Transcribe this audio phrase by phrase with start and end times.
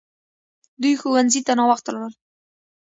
[0.81, 2.13] دوی ښوونځي ته ناوخته لاړل!